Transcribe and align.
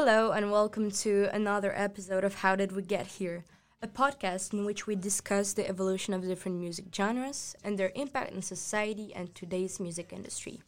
Hello, 0.00 0.30
and 0.30 0.52
welcome 0.52 0.92
to 0.92 1.28
another 1.32 1.72
episode 1.74 2.22
of 2.22 2.36
How 2.36 2.54
Did 2.54 2.70
We 2.70 2.82
Get 2.82 3.08
Here, 3.18 3.44
a 3.82 3.88
podcast 3.88 4.52
in 4.52 4.64
which 4.64 4.86
we 4.86 4.94
discuss 4.94 5.52
the 5.52 5.68
evolution 5.68 6.14
of 6.14 6.22
different 6.22 6.60
music 6.60 6.84
genres 6.94 7.56
and 7.64 7.76
their 7.76 7.90
impact 7.96 8.32
on 8.32 8.42
society 8.42 9.12
and 9.12 9.34
today's 9.34 9.80
music 9.80 10.12
industry. 10.12 10.62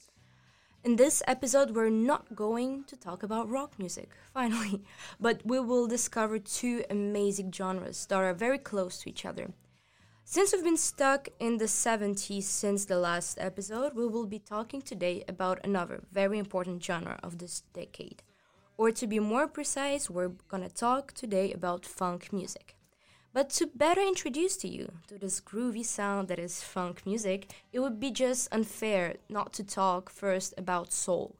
In 0.82 0.96
this 0.96 1.22
episode, 1.28 1.76
we're 1.76 1.90
not 1.90 2.34
going 2.34 2.82
to 2.88 2.96
talk 2.96 3.22
about 3.22 3.48
rock 3.48 3.78
music, 3.78 4.10
finally, 4.34 4.82
but 5.20 5.46
we 5.46 5.60
will 5.60 5.86
discover 5.86 6.40
two 6.40 6.82
amazing 6.90 7.52
genres 7.52 8.06
that 8.06 8.16
are 8.16 8.34
very 8.34 8.58
close 8.58 8.98
to 8.98 9.10
each 9.10 9.24
other. 9.24 9.52
Since 10.24 10.52
we've 10.52 10.64
been 10.64 10.76
stuck 10.76 11.28
in 11.38 11.58
the 11.58 11.66
70s 11.66 12.42
since 12.42 12.84
the 12.84 12.98
last 12.98 13.38
episode, 13.40 13.94
we 13.94 14.08
will 14.08 14.26
be 14.26 14.40
talking 14.40 14.82
today 14.82 15.22
about 15.28 15.60
another 15.62 16.02
very 16.10 16.36
important 16.36 16.82
genre 16.82 17.20
of 17.22 17.38
this 17.38 17.62
decade 17.72 18.24
or 18.80 18.90
to 18.90 19.06
be 19.06 19.20
more 19.20 19.46
precise, 19.46 20.08
we're 20.08 20.32
gonna 20.48 20.66
talk 20.66 21.12
today 21.12 21.52
about 21.52 21.84
funk 21.84 22.32
music. 22.32 22.74
But 23.30 23.50
to 23.50 23.66
better 23.66 24.00
introduce 24.00 24.56
to 24.56 24.68
you 24.68 24.90
to 25.08 25.18
this 25.18 25.38
groovy 25.38 25.84
sound 25.84 26.28
that 26.28 26.38
is 26.38 26.62
funk 26.62 27.04
music, 27.04 27.52
it 27.74 27.80
would 27.80 28.00
be 28.00 28.10
just 28.10 28.48
unfair 28.50 29.16
not 29.28 29.52
to 29.52 29.64
talk 29.64 30.08
first 30.08 30.54
about 30.56 30.94
soul, 30.94 31.36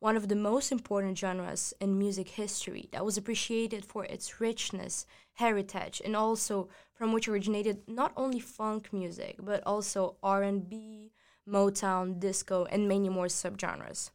one 0.00 0.18
of 0.18 0.28
the 0.28 0.36
most 0.36 0.70
important 0.70 1.16
genres 1.16 1.72
in 1.80 1.98
music 1.98 2.28
history 2.28 2.90
that 2.92 3.06
was 3.06 3.16
appreciated 3.16 3.86
for 3.86 4.04
its 4.04 4.38
richness, 4.38 5.06
heritage, 5.36 6.02
and 6.04 6.14
also 6.14 6.68
from 6.92 7.14
which 7.14 7.26
originated 7.26 7.88
not 7.88 8.12
only 8.18 8.38
funk 8.38 8.92
music 8.92 9.36
but 9.38 9.62
also 9.64 10.16
R&B, 10.22 11.10
Motown, 11.48 12.20
disco, 12.20 12.66
and 12.66 12.86
many 12.86 13.08
more 13.08 13.28
subgenres. 13.28 14.10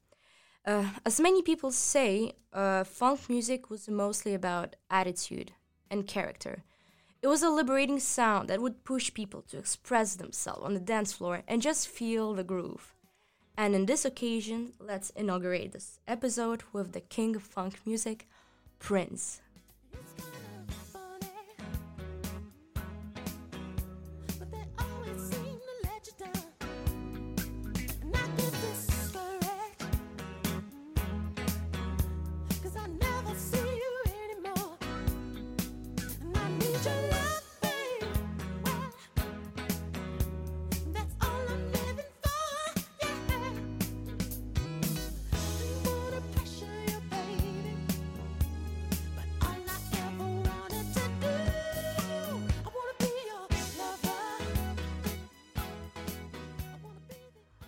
Uh, 0.67 0.89
as 1.05 1.17
many 1.17 1.41
people 1.41 1.71
say, 1.71 2.33
uh, 2.51 2.83
funk 2.83 3.29
music 3.29 3.69
was 3.69 3.87
mostly 3.87 4.33
about 4.33 4.75
attitude 4.91 5.53
and 5.89 6.05
character. 6.05 6.65
It 7.21 7.27
was 7.27 7.41
a 7.41 7.49
liberating 7.49 8.01
sound 8.01 8.49
that 8.49 8.61
would 8.61 8.83
push 8.83 9.13
people 9.13 9.41
to 9.43 9.57
express 9.57 10.15
themselves 10.15 10.63
on 10.63 10.73
the 10.73 10.81
dance 10.81 11.13
floor 11.13 11.43
and 11.47 11.61
just 11.61 11.87
feel 11.87 12.33
the 12.33 12.43
groove. 12.43 12.93
And 13.57 13.73
in 13.75 13.85
this 13.85 14.03
occasion, 14.03 14.73
let's 14.77 15.09
inaugurate 15.11 15.71
this 15.71 15.99
episode 16.05 16.63
with 16.73 16.91
the 16.91 16.99
king 17.01 17.37
of 17.37 17.43
funk 17.43 17.79
music, 17.85 18.27
Prince. 18.77 19.39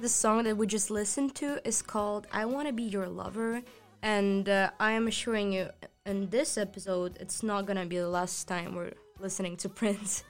The 0.02 0.08
song 0.08 0.46
that 0.46 0.56
we 0.56 0.66
just 0.66 0.90
listened 0.90 1.36
to 1.36 1.60
is 1.68 1.82
called 1.82 2.26
I 2.32 2.46
Want 2.46 2.68
to 2.68 2.74
Be 2.74 2.84
Your 2.84 3.10
Lover. 3.10 3.62
And 4.02 4.48
uh, 4.48 4.72
I 4.80 4.92
am 4.92 5.08
assuring 5.08 5.52
you, 5.52 5.70
in 6.06 6.30
this 6.30 6.58
episode, 6.58 7.18
it's 7.20 7.44
not 7.44 7.66
gonna 7.66 7.86
be 7.86 7.98
the 7.98 8.10
last 8.10 8.48
time 8.48 8.76
we're 8.76 8.94
listening 9.20 9.58
to 9.58 9.70
Prince. 9.82 10.24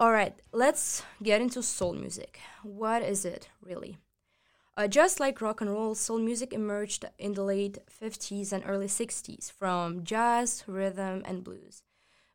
Alright, 0.00 0.40
let's 0.52 1.02
get 1.22 1.40
into 1.40 1.62
soul 1.62 1.92
music. 1.92 2.40
What 2.62 3.02
is 3.02 3.24
it, 3.24 3.48
really? 3.62 3.98
Uh, 4.76 4.86
just 4.86 5.20
like 5.20 5.40
rock 5.40 5.60
and 5.60 5.70
roll, 5.70 5.94
soul 5.94 6.18
music 6.18 6.52
emerged 6.52 7.04
in 7.18 7.34
the 7.34 7.42
late 7.42 7.78
50s 8.02 8.52
and 8.52 8.62
early 8.66 8.86
60s 8.86 9.50
from 9.52 10.04
jazz, 10.04 10.64
rhythm, 10.66 11.22
and 11.26 11.44
blues. 11.44 11.82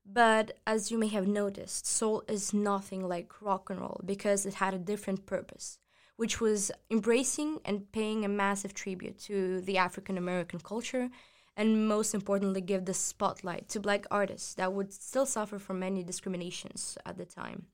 But 0.06 0.58
as 0.68 0.92
you 0.92 1.00
may 1.00 1.08
have 1.08 1.28
noticed, 1.28 1.88
soul 1.88 2.24
is 2.28 2.54
nothing 2.54 3.08
like 3.08 3.42
rock 3.42 3.70
and 3.70 3.80
roll 3.80 4.02
because 4.06 4.46
it 4.46 4.56
had 4.56 4.76
a 4.76 4.80
different 4.80 5.26
purpose 5.26 5.80
which 6.18 6.40
was 6.40 6.72
embracing 6.90 7.60
and 7.66 7.92
paying 7.92 8.24
a 8.24 8.30
massive 8.30 8.74
tribute 8.74 9.20
to 9.20 9.62
the 9.62 9.78
African 9.78 10.18
American 10.18 10.60
culture, 10.60 11.10
and 11.58 11.88
most 11.88 12.14
importantly, 12.14 12.62
give 12.62 12.86
the 12.86 12.94
spotlight 12.94 13.70
to 13.70 13.80
black 13.80 14.06
artists 14.12 14.54
that 14.56 14.74
would 14.74 14.94
still 14.94 15.26
suffer 15.26 15.58
from 15.58 15.80
many 15.80 16.04
discriminations 16.04 16.98
at 17.06 17.18
the 17.18 17.26
time. 17.26 17.68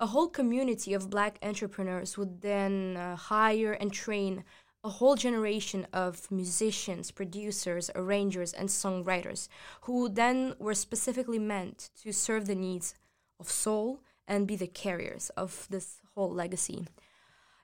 A 0.00 0.06
whole 0.06 0.28
community 0.28 0.92
of 0.92 1.10
black 1.10 1.38
entrepreneurs 1.42 2.18
would 2.18 2.40
then 2.40 2.96
uh, 2.96 3.16
hire 3.16 3.72
and 3.72 3.92
train 3.92 4.44
a 4.82 4.88
whole 4.88 5.14
generation 5.14 5.86
of 5.92 6.30
musicians, 6.30 7.10
producers, 7.10 7.90
arrangers, 7.94 8.52
and 8.52 8.68
songwriters 8.68 9.48
who 9.82 10.08
then 10.08 10.54
were 10.58 10.74
specifically 10.74 11.38
meant 11.38 11.90
to 12.02 12.12
serve 12.12 12.46
the 12.46 12.54
needs 12.54 12.94
of 13.40 13.50
soul 13.50 14.00
and 14.28 14.46
be 14.46 14.56
the 14.56 14.66
carriers 14.66 15.30
of 15.30 15.66
this 15.70 16.00
whole 16.14 16.30
legacy. 16.30 16.86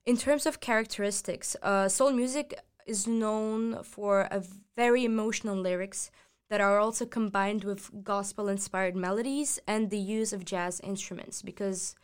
In 0.06 0.16
terms 0.16 0.46
of 0.46 0.60
characteristics, 0.60 1.56
uh, 1.62 1.88
soul 1.88 2.12
music 2.12 2.58
is 2.86 3.06
known 3.06 3.82
for 3.82 4.22
a 4.30 4.42
very 4.76 5.04
emotional 5.04 5.56
lyrics 5.56 6.10
that 6.48 6.60
are 6.60 6.78
also 6.78 7.06
combined 7.06 7.64
with 7.64 7.90
gospel 8.02 8.48
inspired 8.48 8.96
melodies 8.96 9.60
and 9.66 9.88
the 9.88 9.98
use 9.98 10.32
of 10.32 10.44
jazz 10.44 10.80
instruments 10.80 11.42
because 11.42 11.94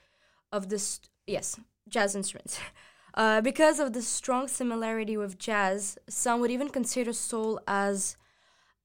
of 0.53 0.69
this 0.69 1.01
yes 1.27 1.59
jazz 1.89 2.15
instruments. 2.15 2.59
Uh, 3.15 3.41
because 3.41 3.81
of 3.81 3.95
the 3.95 4.03
strong 4.03 4.47
similarity 4.47 5.17
with 5.17 5.39
jazz 5.39 5.97
some 6.07 6.39
would 6.39 6.51
even 6.51 6.69
consider 6.69 7.15
soul 7.15 7.59
as 7.67 8.15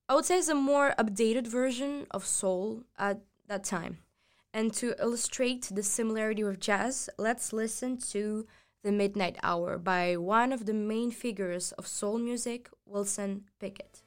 i 0.07 0.15
would 0.15 0.23
say 0.23 0.37
as 0.37 0.47
a 0.47 0.55
more 0.55 0.95
updated 0.97 1.45
version 1.45 2.07
of 2.11 2.25
soul 2.25 2.81
at 2.97 3.19
that 3.49 3.65
time. 3.65 3.97
And 4.53 4.73
to 4.75 4.95
illustrate 5.01 5.67
the 5.69 5.83
similarity 5.83 6.45
with 6.45 6.61
jazz 6.61 7.09
let's 7.17 7.51
listen 7.51 7.97
to 8.13 8.47
the 8.83 8.91
Midnight 8.91 9.37
Hour 9.43 9.77
by 9.77 10.17
one 10.17 10.51
of 10.51 10.65
the 10.65 10.73
main 10.73 11.11
figures 11.11 11.71
of 11.73 11.87
soul 11.87 12.17
music, 12.17 12.69
Wilson 12.85 13.45
Pickett. 13.59 14.01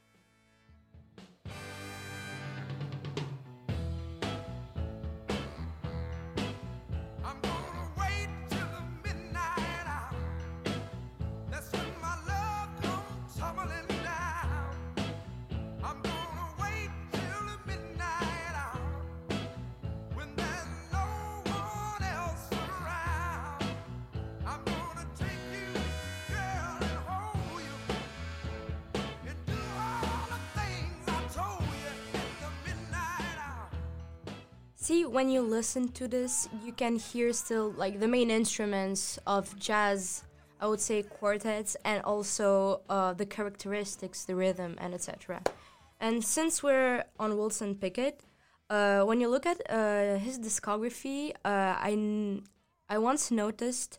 See, 34.95 35.05
when 35.05 35.29
you 35.29 35.43
listen 35.43 35.89
to 35.99 36.07
this, 36.07 36.49
you 36.65 36.71
can 36.71 36.95
hear 36.95 37.33
still 37.33 37.73
like 37.73 37.99
the 37.99 38.07
main 38.07 38.31
instruments 38.31 39.19
of 39.27 39.59
jazz, 39.59 40.23
I 40.61 40.69
would 40.69 40.79
say 40.79 41.03
quartets, 41.03 41.77
and 41.85 42.01
also 42.05 42.81
uh, 42.89 43.13
the 43.13 43.27
characteristics, 43.27 44.25
the 44.25 44.37
rhythm, 44.37 44.77
and 44.79 44.95
etc. 44.95 45.43
And 45.99 46.25
since 46.25 46.63
we're 46.63 47.03
on 47.19 47.37
Wilson 47.37 47.75
Pickett, 47.75 48.21
uh, 48.71 49.03
when 49.03 49.21
you 49.21 49.27
look 49.27 49.47
at 49.47 49.61
uh, 49.69 50.19
his 50.19 50.39
discography, 50.39 51.33
uh, 51.45 51.75
I, 52.89 52.97
once 52.97 53.33
noticed 53.33 53.99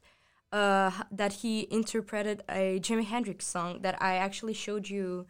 uh, 0.54 0.92
that 1.12 1.34
he 1.42 1.68
interpreted 1.70 2.42
a 2.48 2.80
Jimi 2.80 3.04
Hendrix 3.04 3.46
song 3.46 3.82
that 3.82 4.02
I 4.02 4.16
actually 4.16 4.54
showed 4.54 4.88
you 4.88 5.26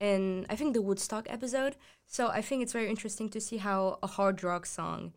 in 0.00 0.46
I 0.48 0.56
think 0.56 0.74
the 0.74 0.82
Woodstock 0.82 1.26
episode. 1.30 1.76
So 2.06 2.28
I 2.28 2.42
think 2.42 2.62
it's 2.62 2.72
very 2.72 2.88
interesting 2.88 3.28
to 3.30 3.40
see 3.40 3.58
how 3.58 3.98
a 4.02 4.06
hard 4.06 4.42
rock 4.42 4.66
song 4.66 5.12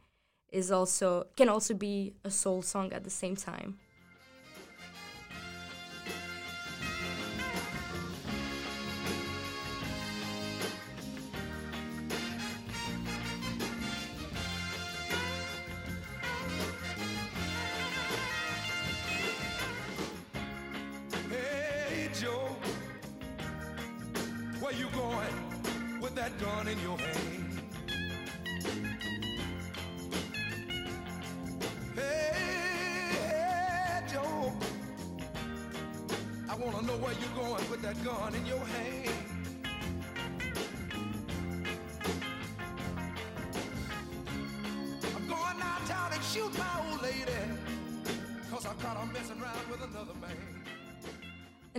is 0.52 0.72
also 0.72 1.26
can 1.36 1.50
also 1.50 1.74
be 1.74 2.14
a 2.24 2.30
soul 2.30 2.62
song 2.62 2.94
at 2.94 3.04
the 3.04 3.10
same 3.10 3.36
time. 3.36 3.80
That 26.24 26.40
gun 26.40 26.68
in 26.70 26.80
your 26.80 26.98
hand. 26.98 27.62
Hey, 31.96 33.24
Joe, 34.10 34.54
I 36.50 36.56
want 36.56 36.78
to 36.78 36.86
know 36.86 36.98
where 37.04 37.14
you're 37.20 37.36
going 37.36 37.70
with 37.70 37.82
that 37.82 38.02
gun 38.06 38.36
in 38.36 38.46
your 38.46 38.60
hand. 38.60 39.33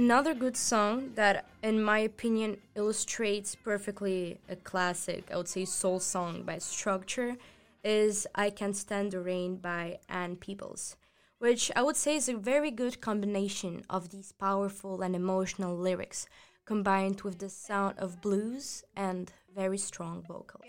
Another 0.04 0.34
good 0.34 0.54
song 0.54 1.12
that, 1.14 1.46
in 1.62 1.82
my 1.82 2.00
opinion, 2.00 2.58
illustrates 2.74 3.54
perfectly 3.54 4.38
a 4.50 4.54
classic, 4.54 5.30
I 5.32 5.38
would 5.38 5.48
say, 5.48 5.64
soul 5.64 5.98
song 5.98 6.42
by 6.42 6.58
structure 6.58 7.38
is 7.82 8.26
I 8.34 8.50
Can't 8.50 8.76
Stand 8.76 9.12
the 9.12 9.20
Rain 9.20 9.56
by 9.56 10.00
Ann 10.10 10.36
Peebles, 10.36 10.96
which 11.38 11.72
I 11.74 11.80
would 11.80 11.96
say 11.96 12.16
is 12.16 12.28
a 12.28 12.36
very 12.36 12.70
good 12.70 13.00
combination 13.00 13.82
of 13.88 14.10
these 14.10 14.30
powerful 14.32 15.00
and 15.00 15.16
emotional 15.16 15.74
lyrics 15.74 16.26
combined 16.66 17.22
with 17.22 17.38
the 17.38 17.48
sound 17.48 17.98
of 17.98 18.20
blues 18.20 18.84
and 18.94 19.32
very 19.54 19.78
strong 19.78 20.22
vocals. 20.28 20.64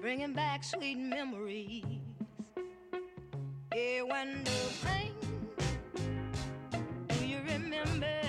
Bringing 0.00 0.32
back 0.32 0.64
sweet 0.64 0.96
memories 0.96 2.05
yeah, 3.76 4.00
when 4.00 4.42
the. 4.44 4.66
Do 7.08 7.26
you 7.26 7.38
remember 7.46 8.25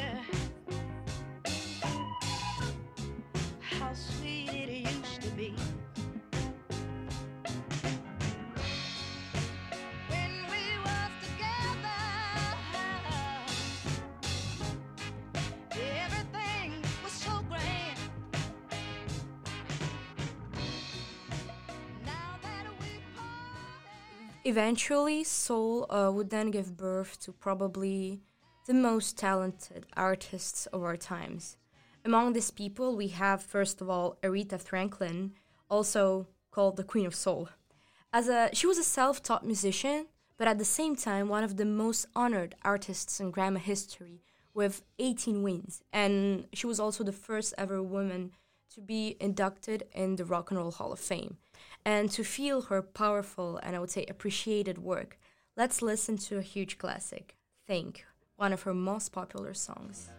Eventually, 24.48 25.26
Soul 25.26 25.86
uh, 25.92 26.10
would 26.10 26.30
then 26.30 26.52
give 26.52 26.78
birth 26.78 27.20
to 27.20 27.34
probably 27.34 28.22
the 28.66 28.74
most 28.74 29.18
talented 29.18 29.86
artists 29.98 30.68
of 30.68 30.84
our 30.84 30.96
times. 30.96 31.58
Among 32.06 32.32
these 32.32 32.50
people, 32.50 32.96
we 32.96 33.10
have 33.10 33.44
first 33.44 33.82
of 33.82 33.90
all 33.90 34.18
Aretha 34.24 34.58
Franklin, 34.62 35.34
also 35.70 36.28
called 36.50 36.78
the 36.78 36.86
Queen 36.86 37.06
of 37.06 37.14
Soul. 37.14 37.50
As 38.14 38.30
a, 38.30 38.50
she 38.54 38.68
was 38.68 38.78
a 38.78 38.86
self-taught 38.86 39.46
musician, 39.46 40.06
but 40.38 40.48
at 40.48 40.60
the 40.60 40.64
same 40.64 40.96
time 40.96 41.28
one 41.28 41.44
of 41.44 41.58
the 41.58 41.66
most 41.66 42.06
honored 42.16 42.56
artists 42.64 43.20
in 43.20 43.34
Grammy 43.34 43.58
history, 43.60 44.22
with 44.54 44.82
18 44.98 45.44
wins, 45.44 45.84
and 45.92 46.48
she 46.54 46.68
was 46.68 46.80
also 46.80 47.04
the 47.04 47.12
first 47.12 47.54
ever 47.58 47.84
woman 47.84 48.32
to 48.74 48.82
be 48.82 49.18
inducted 49.20 49.84
in 49.94 50.16
the 50.16 50.26
Rock 50.26 50.52
and 50.52 50.60
Roll 50.60 50.72
Hall 50.72 50.92
of 50.92 51.00
Fame. 51.00 51.38
And 51.86 52.12
to 52.12 52.24
feel 52.24 52.64
her 52.64 52.82
powerful 52.82 53.60
and 53.64 53.76
I 53.76 53.80
would 53.80 53.92
say 53.92 54.06
appreciated 54.10 54.78
work, 54.78 55.18
let's 55.56 55.82
listen 55.82 56.18
to 56.18 56.38
a 56.38 56.42
huge 56.42 56.78
classic, 56.78 57.36
Think, 57.66 58.06
one 58.36 58.54
of 58.54 58.64
her 58.64 58.74
most 58.74 59.12
popular 59.12 59.54
songs. 59.54 60.10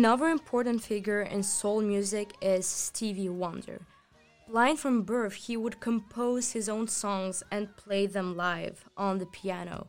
Another 0.00 0.28
important 0.28 0.82
figure 0.82 1.20
in 1.20 1.42
soul 1.42 1.82
music 1.82 2.32
is 2.40 2.64
Stevie 2.64 3.28
Wonder. 3.28 3.82
Blind 4.48 4.78
from 4.78 5.02
birth, 5.02 5.34
he 5.34 5.58
would 5.58 5.78
compose 5.78 6.52
his 6.52 6.70
own 6.70 6.88
songs 6.88 7.42
and 7.50 7.76
play 7.76 8.06
them 8.06 8.34
live 8.34 8.88
on 8.96 9.18
the 9.18 9.26
piano. 9.26 9.88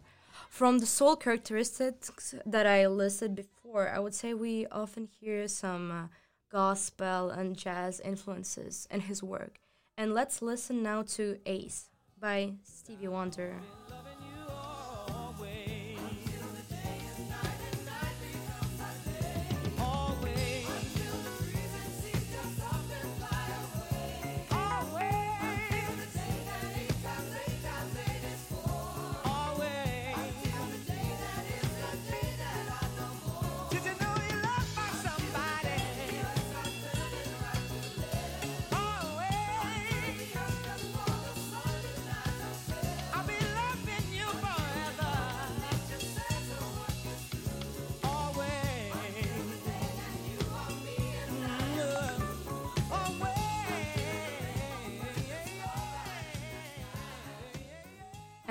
From 0.49 0.79
the 0.79 0.85
soul 0.85 1.15
characteristics 1.15 2.35
that 2.45 2.67
I 2.67 2.87
listed 2.87 3.35
before, 3.37 3.87
I 3.87 3.99
would 3.99 4.13
say 4.13 4.33
we 4.33 4.67
often 4.67 5.07
hear 5.07 5.47
some 5.47 5.89
uh, 5.89 6.07
gospel 6.51 7.29
and 7.29 7.55
jazz 7.55 8.01
influences 8.01 8.89
in 8.91 8.99
his 8.99 9.23
work. 9.23 9.59
And 9.97 10.13
let's 10.13 10.41
listen 10.41 10.83
now 10.83 11.03
to 11.15 11.37
As 11.45 11.87
by 12.19 12.55
Stevie 12.63 13.07
Wonder. 13.07 13.55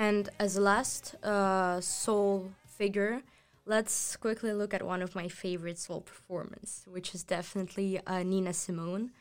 And 0.01 0.29
as 0.39 0.57
last 0.57 1.13
uh, 1.23 1.79
soul 1.79 2.53
figure, 2.65 3.21
let's 3.67 4.15
quickly 4.15 4.51
look 4.51 4.73
at 4.73 4.81
one 4.81 5.03
of 5.03 5.13
my 5.13 5.27
favorite 5.27 5.77
soul 5.77 6.01
performance, 6.01 6.85
which 6.87 7.13
is 7.13 7.21
definitely 7.21 7.99
uh, 8.07 8.23
Nina 8.23 8.51
Simone, 8.51 9.11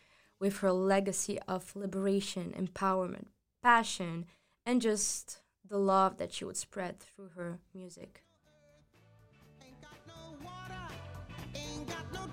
with 0.41 0.61
her 0.61 0.73
legacy 0.73 1.39
of 1.47 1.77
liberation, 1.77 2.55
empowerment, 2.59 3.27
passion, 3.63 4.25
and 4.65 4.81
just 4.81 5.41
the 5.69 5.77
love 5.77 6.17
that 6.17 6.33
she 6.33 6.47
would 6.47 6.57
spread 6.57 6.99
through 6.99 7.29
her 7.37 7.59
music. 7.75 8.23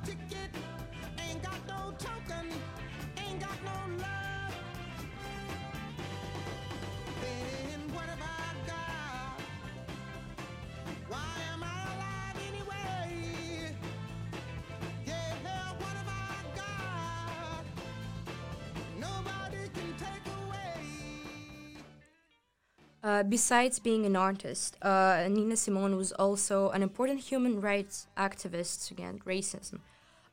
Ticket, 0.06 0.52
ain't 1.20 1.44
got 1.44 1.68
no 1.68 1.92
token, 1.98 2.48
ain't 3.18 3.42
got 3.42 3.64
no 3.66 3.98
love. 3.98 4.17
Uh, 23.08 23.24
besides 23.24 23.80
being 23.80 24.06
an 24.06 24.18
artist, 24.18 24.76
uh, 24.82 25.26
Nina 25.30 25.56
Simone 25.56 25.96
was 25.96 26.12
also 26.12 26.72
an 26.72 26.84
important 26.84 27.22
human 27.22 27.62
rights 27.62 28.08
activist 28.18 28.92
against 28.92 29.24
racism. 29.24 29.80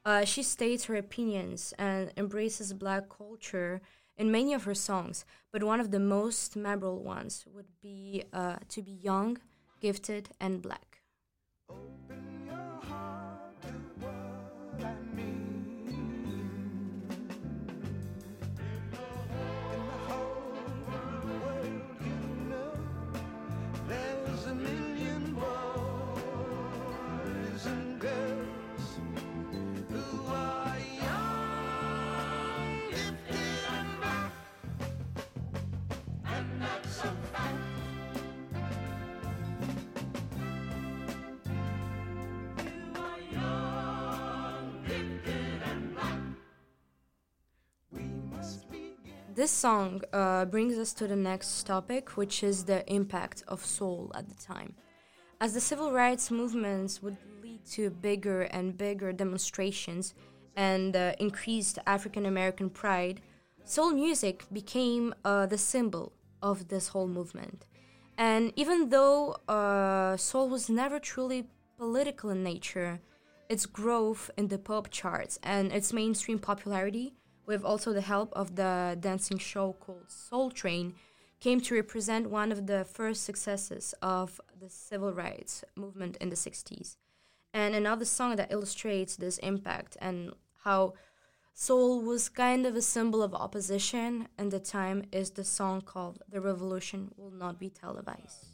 Uh, 0.04 0.24
she 0.24 0.42
states 0.42 0.86
her 0.86 0.96
opinions 0.96 1.72
and 1.78 2.12
embraces 2.16 2.72
black 2.72 3.04
culture 3.08 3.80
in 4.16 4.28
many 4.28 4.52
of 4.52 4.64
her 4.64 4.74
songs, 4.74 5.24
but 5.52 5.62
one 5.62 5.78
of 5.78 5.92
the 5.92 6.00
most 6.00 6.56
memorable 6.56 6.98
ones 6.98 7.44
would 7.54 7.68
be 7.80 8.24
uh, 8.32 8.56
To 8.70 8.82
Be 8.82 8.90
Young, 8.90 9.38
Gifted, 9.80 10.30
and 10.40 10.60
Black. 10.60 11.00
Open 11.70 12.23
this 49.34 49.50
song 49.50 50.00
uh, 50.12 50.44
brings 50.44 50.78
us 50.78 50.92
to 50.94 51.08
the 51.08 51.16
next 51.16 51.64
topic, 51.64 52.16
which 52.16 52.42
is 52.42 52.64
the 52.64 52.88
impact 52.92 53.42
of 53.48 53.64
soul 53.64 54.12
at 54.14 54.28
the 54.28 54.34
time. 54.34 54.74
As 55.40 55.54
the 55.54 55.60
civil 55.60 55.92
rights 55.92 56.30
movements 56.30 57.02
would 57.02 57.16
lead 57.42 57.64
to 57.72 57.90
bigger 57.90 58.42
and 58.42 58.76
bigger 58.76 59.12
demonstrations 59.12 60.14
and 60.56 60.94
uh, 60.94 61.14
increased 61.18 61.78
African 61.86 62.26
American 62.26 62.70
pride, 62.70 63.20
soul 63.64 63.92
music 63.92 64.44
became 64.52 65.14
uh, 65.24 65.46
the 65.46 65.58
symbol 65.58 66.12
of 66.40 66.68
this 66.68 66.88
whole 66.88 67.08
movement. 67.08 67.66
And 68.16 68.52
even 68.54 68.90
though 68.90 69.36
uh, 69.48 70.16
soul 70.16 70.48
was 70.48 70.70
never 70.70 71.00
truly 71.00 71.48
political 71.76 72.30
in 72.30 72.44
nature, 72.44 73.00
its 73.48 73.66
growth 73.66 74.30
in 74.36 74.48
the 74.48 74.58
pop 74.58 74.90
charts 74.90 75.38
and 75.42 75.72
its 75.72 75.92
mainstream 75.92 76.38
popularity, 76.38 77.14
with 77.46 77.64
also 77.64 77.92
the 77.92 78.00
help 78.00 78.32
of 78.34 78.56
the 78.56 78.96
dancing 78.98 79.38
show 79.38 79.74
called 79.74 80.10
Soul 80.10 80.50
Train, 80.50 80.94
came 81.40 81.60
to 81.60 81.74
represent 81.74 82.30
one 82.30 82.50
of 82.50 82.66
the 82.66 82.84
first 82.84 83.24
successes 83.24 83.94
of 84.00 84.40
the 84.58 84.70
civil 84.70 85.12
rights 85.12 85.64
movement 85.76 86.16
in 86.20 86.30
the 86.30 86.36
60s. 86.36 86.96
And 87.52 87.74
another 87.74 88.04
song 88.04 88.36
that 88.36 88.50
illustrates 88.50 89.16
this 89.16 89.38
impact 89.38 89.96
and 90.00 90.32
how 90.64 90.94
soul 91.52 92.02
was 92.02 92.28
kind 92.28 92.66
of 92.66 92.74
a 92.74 92.82
symbol 92.82 93.22
of 93.22 93.34
opposition 93.34 94.28
in 94.38 94.48
the 94.48 94.58
time 94.58 95.04
is 95.12 95.30
the 95.30 95.44
song 95.44 95.82
called 95.82 96.22
The 96.28 96.40
Revolution 96.40 97.10
Will 97.16 97.30
Not 97.30 97.60
Be 97.60 97.68
Televised. 97.68 98.53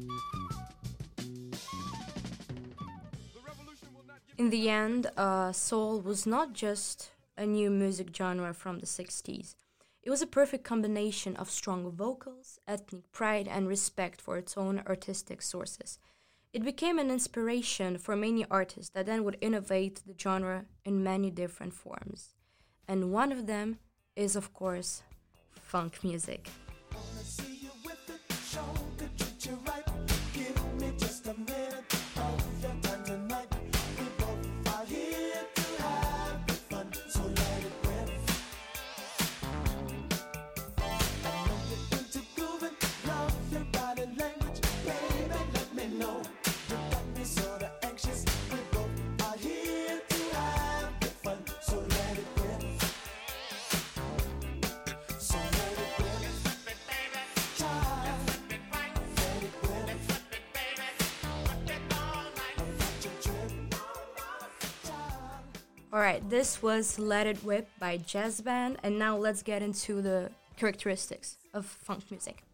In 4.41 4.49
the 4.49 4.71
end, 4.71 5.05
uh, 5.17 5.51
soul 5.51 6.01
was 6.01 6.25
not 6.25 6.53
just 6.53 7.11
a 7.37 7.45
new 7.45 7.69
music 7.69 8.07
genre 8.11 8.55
from 8.55 8.79
the 8.79 8.87
60s. 8.87 9.53
It 10.01 10.09
was 10.09 10.23
a 10.23 10.35
perfect 10.39 10.63
combination 10.63 11.35
of 11.35 11.47
strong 11.47 11.91
vocals, 11.91 12.57
ethnic 12.67 13.11
pride, 13.11 13.47
and 13.47 13.67
respect 13.67 14.19
for 14.19 14.39
its 14.39 14.57
own 14.57 14.81
artistic 14.87 15.43
sources. 15.43 15.99
It 16.53 16.63
became 16.63 16.97
an 16.97 17.11
inspiration 17.11 17.99
for 17.99 18.15
many 18.15 18.43
artists 18.49 18.89
that 18.95 19.05
then 19.05 19.23
would 19.25 19.37
innovate 19.41 20.01
the 20.07 20.15
genre 20.19 20.65
in 20.83 21.03
many 21.03 21.29
different 21.29 21.73
forms. 21.75 22.33
And 22.87 23.13
one 23.13 23.31
of 23.31 23.45
them 23.45 23.77
is, 24.15 24.35
of 24.35 24.55
course, 24.55 25.03
funk 25.51 26.03
music. 26.03 26.49
This 66.31 66.63
was 66.63 66.97
Let 66.97 67.27
It 67.27 67.43
Whip 67.43 67.67
by 67.77 67.97
Dazz 67.97 68.39
Band, 68.39 68.77
and 68.83 68.97
now 68.97 69.17
let's 69.17 69.43
get 69.43 69.61
into 69.61 70.01
the 70.01 70.31
characteristics 70.55 71.37
of 71.53 71.65
funk 71.65 72.09
music. 72.09 72.45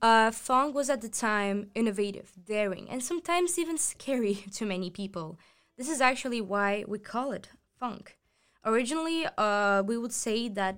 Uh, 0.00 0.30
funk 0.30 0.74
was 0.74 0.88
at 0.88 1.02
the 1.02 1.10
time 1.10 1.66
innovative, 1.74 2.32
daring, 2.42 2.88
and 2.88 3.04
sometimes 3.04 3.58
even 3.58 3.76
scary 3.76 4.36
to 4.54 4.64
many 4.64 4.88
people. 4.88 5.38
This 5.76 5.90
is 5.90 6.00
actually 6.00 6.40
why 6.40 6.86
we 6.88 6.98
call 6.98 7.32
it 7.32 7.50
funk. 7.78 8.16
Originally, 8.64 9.26
uh, 9.36 9.82
we 9.86 9.98
would 9.98 10.14
say 10.14 10.48
that 10.48 10.76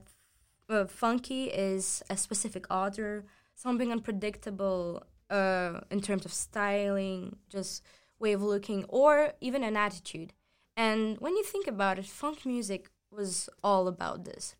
uh, 0.68 0.86
funky 0.86 1.44
is 1.44 2.02
a 2.10 2.16
specific 2.16 2.66
order, 2.68 3.24
something 3.54 3.92
unpredictable 3.92 5.04
uh, 5.30 5.82
in 5.88 6.00
terms 6.00 6.24
of 6.24 6.32
styling, 6.32 7.36
just 7.48 7.84
way 8.18 8.32
of 8.32 8.42
looking, 8.42 8.84
or 8.88 9.34
even 9.40 9.62
an 9.62 9.76
attitude. 9.76 10.32
And 10.76 11.18
when 11.18 11.36
you 11.36 11.44
think 11.44 11.66
about 11.66 11.98
it, 11.98 12.06
funk 12.06 12.44
music 12.44 12.90
was 13.10 13.48
all 13.62 13.86
about 13.88 14.24
this. 14.24 14.56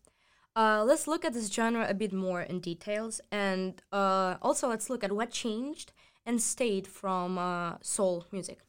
Uh, 0.55 0.83
let's 0.85 1.07
look 1.07 1.25
at 1.25 1.33
this 1.33 1.51
genre 1.51 1.85
a 1.87 1.93
bit 1.93 2.13
more 2.13 2.41
in 2.41 2.61
details, 2.61 3.19
and 3.29 3.81
uh, 3.91 4.35
also 4.41 4.69
let's 4.69 4.89
look 4.89 5.03
at 5.03 5.11
what 5.11 5.29
changed 5.29 5.91
and 6.25 6.41
stayed 6.41 6.87
from 6.87 7.37
uh, 7.37 7.73
soul 7.81 8.25
music. 8.31 8.59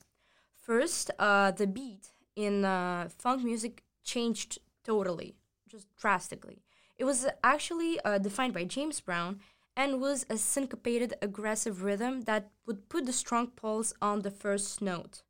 First, 0.60 1.12
uh, 1.20 1.52
the 1.52 1.68
beat 1.68 2.08
in 2.34 2.64
uh, 2.64 3.08
funk 3.16 3.44
music 3.44 3.84
changed 4.02 4.58
totally, 4.84 5.36
just 5.68 5.86
drastically. 5.96 6.64
It 6.98 7.04
was 7.04 7.26
actually 7.44 8.00
uh, 8.00 8.18
defined 8.18 8.54
by 8.54 8.64
James 8.64 9.00
Brown 9.00 9.38
and 9.76 10.00
was 10.00 10.26
a 10.28 10.38
syncopated, 10.38 11.14
aggressive 11.22 11.84
rhythm 11.84 12.22
that 12.22 12.50
would 12.66 12.88
put 12.88 13.06
the 13.06 13.12
strong 13.12 13.48
pulse 13.48 13.92
on 14.02 14.22
the 14.22 14.30
first 14.30 14.82
note. 14.82 15.22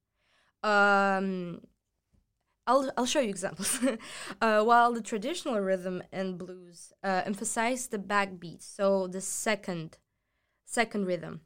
Um, 0.62 1.60
I'll, 2.66 2.90
I'll 2.96 3.06
show 3.06 3.20
you 3.20 3.30
examples. 3.30 3.78
uh, 4.40 4.62
while 4.64 4.92
the 4.92 5.00
traditional 5.00 5.60
rhythm 5.60 6.02
and 6.12 6.36
blues 6.36 6.92
uh, 7.04 7.22
emphasize 7.24 7.86
the 7.86 7.98
backbeat, 7.98 8.62
so 8.62 9.06
the 9.06 9.20
second 9.20 9.98
second 10.64 11.06
rhythm. 11.06 11.40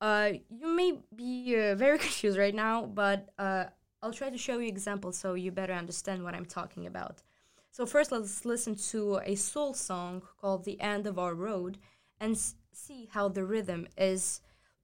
Uh, 0.00 0.32
you 0.50 0.68
may 0.68 0.98
be 1.14 1.56
uh, 1.56 1.74
very 1.76 1.98
confused 2.06 2.36
right 2.36 2.54
now, 2.54 2.84
but 2.84 3.30
uh, 3.38 3.64
I'll 4.02 4.12
try 4.12 4.30
to 4.30 4.36
show 4.36 4.58
you 4.58 4.68
examples 4.68 5.16
so 5.16 5.34
you 5.34 5.52
better 5.52 5.72
understand 5.72 6.24
what 6.24 6.34
I'm 6.34 6.44
talking 6.44 6.86
about. 6.86 7.22
So 7.70 7.86
first, 7.86 8.12
let's 8.12 8.44
listen 8.44 8.74
to 8.90 9.20
a 9.24 9.34
soul 9.34 9.74
song 9.74 10.22
called 10.40 10.64
"The 10.64 10.80
End 10.80 11.06
of 11.06 11.18
Our 11.18 11.34
Road" 11.34 11.78
and 12.20 12.36
see 12.72 13.08
how 13.12 13.28
the 13.28 13.44
rhythm 13.44 13.86
is. 13.96 14.40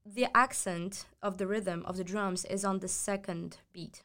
The 0.06 0.34
accent 0.34 1.04
of 1.22 1.36
the 1.36 1.46
rhythm 1.46 1.84
of 1.84 1.98
the 1.98 2.04
drums 2.04 2.46
is 2.46 2.64
on 2.64 2.78
the 2.78 2.88
second 2.88 3.58
beat. 3.72 4.02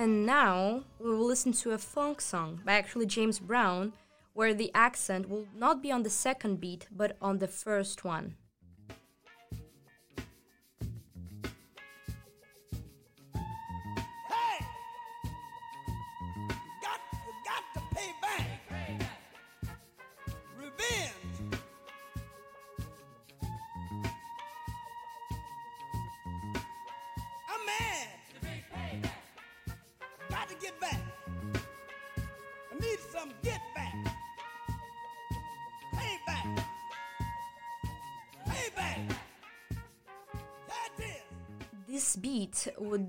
And 0.00 0.24
now 0.24 0.84
we 0.98 1.10
will 1.10 1.26
listen 1.26 1.52
to 1.52 1.72
a 1.72 1.76
funk 1.76 2.22
song 2.22 2.62
by 2.64 2.72
actually 2.72 3.04
James 3.04 3.38
Brown, 3.38 3.92
where 4.32 4.54
the 4.54 4.70
accent 4.74 5.28
will 5.28 5.46
not 5.54 5.82
be 5.82 5.92
on 5.92 6.04
the 6.04 6.08
second 6.08 6.58
beat 6.58 6.88
but 6.90 7.18
on 7.20 7.36
the 7.36 7.46
first 7.46 8.02
one. 8.02 8.36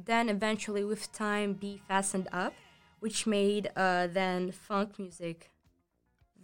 Then 0.05 0.29
eventually, 0.29 0.83
with 0.83 1.11
time, 1.11 1.53
be 1.53 1.81
fastened 1.87 2.27
up, 2.31 2.53
which 2.99 3.25
made 3.25 3.71
uh, 3.75 4.07
then 4.07 4.51
funk 4.51 4.99
music 4.99 5.51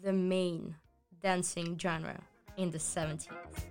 the 0.04 0.14
main 0.14 0.76
dancing 1.22 1.78
genre 1.78 2.22
in 2.58 2.72
the 2.72 2.78
70s. 2.78 3.67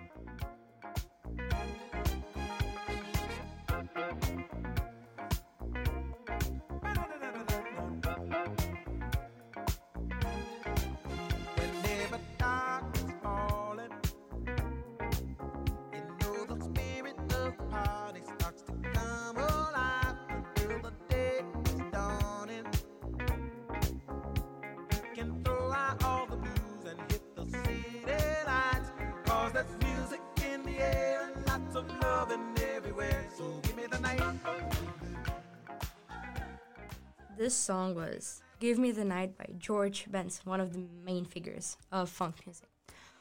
This 37.47 37.55
song 37.55 37.95
was 37.95 38.43
Give 38.59 38.77
Me 38.77 38.91
the 38.91 39.05
Night 39.05 39.39
by 39.39 39.47
George 39.57 40.11
Benson, 40.11 40.51
one 40.51 40.61
of 40.61 40.73
the 40.73 40.85
main 41.05 41.25
figures 41.25 41.77
of 41.93 42.11
funk 42.11 42.45
music. 42.45 42.69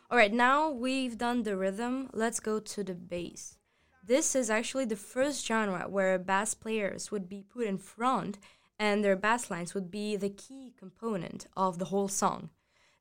Alright, 0.09 0.33
now 0.33 0.71
we've 0.71 1.15
done 1.15 1.43
the 1.43 1.55
rhythm, 1.55 2.09
let's 2.11 2.39
go 2.39 2.59
to 2.59 2.83
the 2.83 2.95
bass. 2.95 3.59
This 4.03 4.35
is 4.35 4.49
actually 4.49 4.85
the 4.85 4.95
first 4.95 5.45
genre 5.45 5.85
where 5.87 6.17
bass 6.17 6.55
players 6.55 7.11
would 7.11 7.29
be 7.29 7.43
put 7.43 7.67
in 7.67 7.77
front 7.77 8.39
and 8.79 9.03
their 9.03 9.15
bass 9.15 9.51
lines 9.51 9.75
would 9.75 9.91
be 9.91 10.15
the 10.15 10.29
key 10.29 10.73
component 10.75 11.45
of 11.55 11.77
the 11.77 11.85
whole 11.85 12.07
song. 12.07 12.49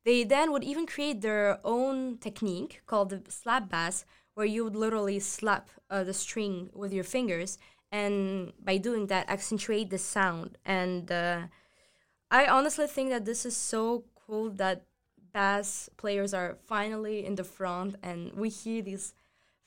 They 0.03 0.25
then 0.25 0.51
would 0.51 0.63
even 0.63 0.85
create 0.85 1.21
their 1.21 1.59
own 1.63 2.19
technique 2.19 2.83
called 2.85 3.09
the 3.09 3.23
slap 3.31 3.67
bass, 3.67 4.05
where 4.35 4.45
you 4.45 4.63
would 4.63 4.75
literally 4.75 5.19
slap 5.19 5.71
uh, 5.89 6.03
the 6.03 6.13
string 6.13 6.69
with 6.71 6.93
your 6.93 7.03
fingers, 7.03 7.57
and 7.95 8.51
by 8.59 8.75
doing 8.77 9.07
that, 9.07 9.29
accentuate 9.29 9.89
the 9.89 9.97
sound. 9.97 10.57
And 10.65 11.09
uh, 11.09 11.43
I 12.29 12.45
honestly 12.45 12.87
think 12.87 13.09
that 13.11 13.23
this 13.23 13.45
is 13.45 13.55
so 13.55 14.03
cool 14.15 14.49
that 14.63 14.83
bass 15.33 15.89
players 15.95 16.33
are 16.33 16.57
finally 16.67 17.25
in 17.25 17.35
the 17.35 17.45
front, 17.45 17.95
and 18.03 18.33
we 18.33 18.49
hear 18.49 18.81
these 18.81 19.13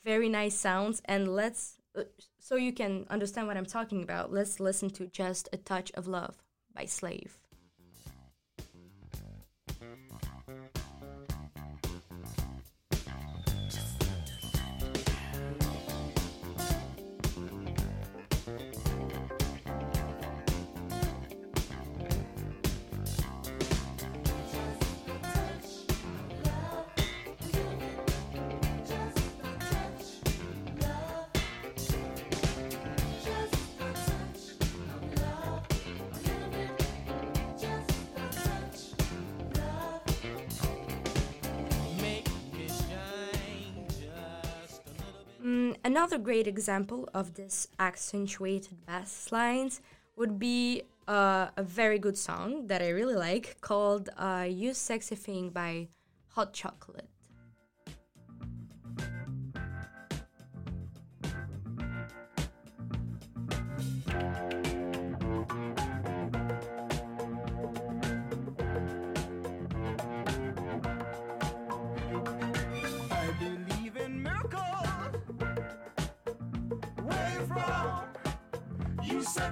very 0.05 0.29
nice 0.29 0.55
sounds. 0.55 1.01
And 1.05 1.35
let's, 1.41 1.79
uh, 1.97 2.03
so 2.39 2.55
you 2.55 2.71
can 2.71 3.07
understand 3.09 3.47
what 3.47 3.57
I'm 3.57 3.65
talking 3.65 4.03
about, 4.03 4.31
let's 4.31 4.59
listen 4.59 4.91
to 4.91 5.07
Just 5.07 5.49
a 5.51 5.57
Touch 5.57 5.91
of 5.95 6.05
Love 6.05 6.35
by 6.75 6.85
Slave. 6.85 7.39
Another 45.89 46.19
great 46.19 46.45
example 46.45 47.09
of 47.15 47.33
this 47.33 47.67
accentuated 47.79 48.77
bass 48.85 49.31
lines 49.31 49.81
would 50.15 50.37
be 50.37 50.83
uh, 51.07 51.47
a 51.57 51.63
very 51.63 51.97
good 51.97 52.15
song 52.15 52.67
that 52.67 52.79
I 52.79 52.89
really 52.89 53.15
like 53.15 53.57
called 53.61 54.07
uh, 54.15 54.45
You 54.47 54.75
Sexy 54.75 55.15
Thing 55.15 55.49
by 55.49 55.87
Hot 56.35 56.53
Chocolate. 56.53 57.09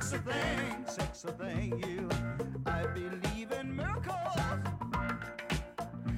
Sexy 0.07 0.31
thing, 0.31 0.85
sexy 0.87 1.27
thing, 1.31 1.83
you. 1.85 2.09
I 2.65 2.85
believe 2.85 3.51
in 3.51 3.75
miracles. 3.75 4.39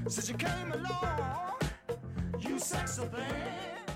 Since 0.08 0.30
you 0.30 0.36
came 0.36 0.72
along, 0.74 1.56
you 2.40 2.60
sexy 2.60 3.02
thing. 3.02 3.96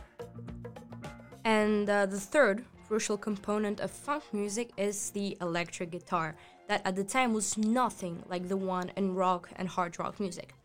And 1.44 1.88
uh, 1.88 2.08
the 2.08 2.20
third 2.20 2.66
crucial 2.88 3.18
component 3.18 3.82
of 3.82 3.92
funk 3.92 4.24
music 4.34 4.72
is 4.78 5.12
the 5.12 5.38
electric 5.42 5.92
guitar, 5.92 6.36
that 6.68 6.82
at 6.86 6.96
the 6.96 7.04
time 7.04 7.32
was 7.32 7.56
nothing 7.56 8.24
like 8.28 8.48
the 8.48 8.58
one 8.58 8.92
in 8.98 9.14
rock 9.14 9.52
and 9.58 9.68
hard 9.68 10.00
rock 10.00 10.20
music. 10.20 10.56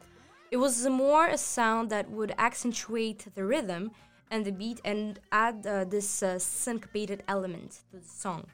It 0.50 0.56
was 0.56 0.88
more 0.88 1.26
a 1.26 1.36
sound 1.36 1.90
that 1.90 2.10
would 2.10 2.32
accentuate 2.38 3.26
the 3.34 3.44
rhythm 3.44 3.90
and 4.30 4.46
the 4.46 4.52
beat 4.52 4.80
and 4.86 5.20
add 5.30 5.66
uh, 5.66 5.84
this 5.84 6.22
uh, 6.22 6.38
syncopated 6.38 7.24
element 7.28 7.80
to 7.90 7.98
the 7.98 8.08
song. 8.08 8.46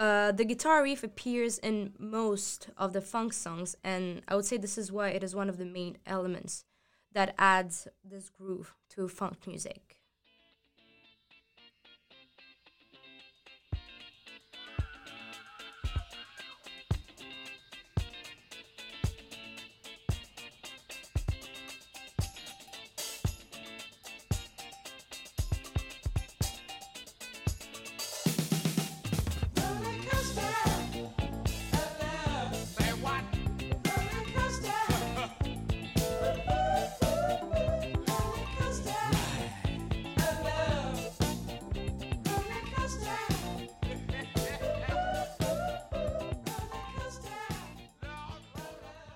Uh, 0.00 0.32
the 0.32 0.46
guitar 0.46 0.82
riff 0.82 1.04
appears 1.04 1.58
in 1.58 1.92
most 1.98 2.70
of 2.78 2.94
the 2.94 3.02
funk 3.02 3.34
songs, 3.34 3.76
and 3.84 4.22
I 4.26 4.34
would 4.34 4.46
say 4.46 4.56
this 4.56 4.78
is 4.78 4.90
why 4.90 5.10
it 5.10 5.22
is 5.22 5.34
one 5.34 5.50
of 5.50 5.58
the 5.58 5.66
main 5.66 5.98
elements 6.06 6.64
that 7.12 7.34
adds 7.36 7.86
this 8.02 8.30
groove 8.30 8.74
to 8.94 9.08
funk 9.08 9.46
music. 9.46 9.89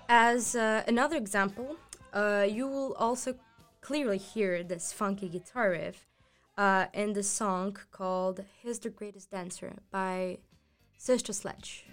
As 0.07 0.55
uh, 0.55 0.83
another 0.87 1.17
example, 1.17 1.77
uh, 2.13 2.45
you 2.47 2.67
will 2.67 2.93
also 2.93 3.35
clearly 3.81 4.17
hear 4.17 4.63
this 4.63 4.93
funky 4.93 5.27
guitar 5.27 5.71
riff 5.71 6.05
uh, 6.57 6.85
in 6.93 7.13
the 7.13 7.23
song 7.23 7.77
called 7.91 8.43
He's 8.61 8.79
the 8.79 8.89
Greatest 8.89 9.31
Dancer 9.31 9.73
by 9.91 10.37
Sister 10.97 11.33
Sledge. 11.33 11.85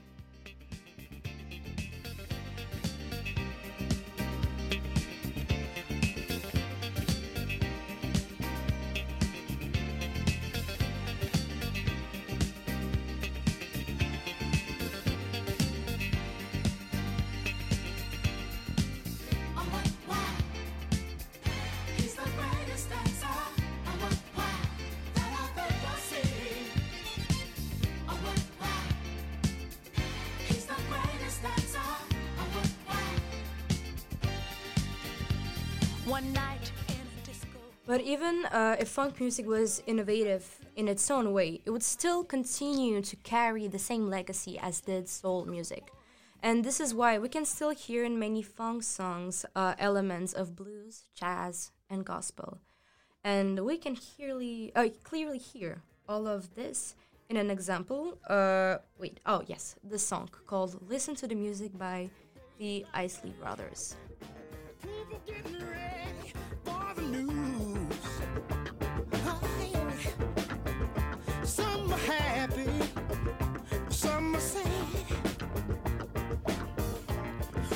One 36.06 36.32
night. 36.32 36.72
But 37.86 38.00
even 38.00 38.44
uh, 38.46 38.76
if 38.78 38.88
funk 38.88 39.20
music 39.20 39.46
was 39.46 39.82
innovative 39.86 40.58
in 40.76 40.88
its 40.88 41.10
own 41.10 41.32
way, 41.32 41.60
it 41.64 41.70
would 41.70 41.82
still 41.82 42.24
continue 42.24 43.02
to 43.02 43.16
carry 43.16 43.68
the 43.68 43.78
same 43.78 44.08
legacy 44.08 44.58
as 44.58 44.80
did 44.80 45.08
soul 45.08 45.44
music. 45.44 45.92
And 46.42 46.64
this 46.64 46.80
is 46.80 46.92
why 46.92 47.18
we 47.18 47.28
can 47.28 47.44
still 47.44 47.70
hear 47.70 48.04
in 48.04 48.18
many 48.18 48.42
funk 48.42 48.82
songs 48.82 49.46
uh, 49.54 49.74
elements 49.78 50.32
of 50.32 50.56
blues, 50.56 51.04
jazz, 51.14 51.70
and 51.88 52.04
gospel. 52.04 52.58
And 53.22 53.64
we 53.64 53.78
can 53.78 53.96
clearly, 53.96 54.72
uh, 54.74 54.88
clearly 55.04 55.38
hear 55.38 55.82
all 56.08 56.26
of 56.26 56.54
this 56.56 56.96
in 57.30 57.36
an 57.36 57.50
example. 57.50 58.18
Uh, 58.28 58.78
wait, 58.98 59.20
oh 59.26 59.42
yes, 59.46 59.76
the 59.84 59.98
song 59.98 60.30
called 60.46 60.80
Listen 60.88 61.14
to 61.16 61.28
the 61.28 61.36
Music 61.36 61.76
by 61.78 62.10
the 62.58 62.84
Isley 62.92 63.34
Brothers. 63.40 63.96
People 64.83 65.21
getting 65.27 65.61
ready 65.71 66.33
for 66.64 66.95
the 66.97 67.03
news. 67.03 68.11
Some 71.45 71.92
are 71.92 71.99
happy, 71.99 72.68
some 73.88 74.35
are 74.35 74.40
sad. 74.40 74.66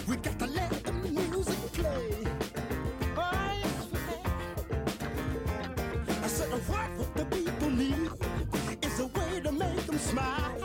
We 0.09 0.17
got 0.17 0.39
to 0.41 0.47
let 0.47 0.85
the 0.85 0.93
music 0.93 1.73
play. 1.73 2.27
Oh. 3.17 3.23
I 6.23 6.27
said, 6.27 6.51
what 6.51 7.15
the 7.15 7.25
people 7.27 7.71
need 7.71 8.11
is 8.85 9.01
a 9.01 9.07
way 9.07 9.41
to 9.41 9.53
make 9.53 9.87
them 9.87 9.99
smile. 9.99 10.56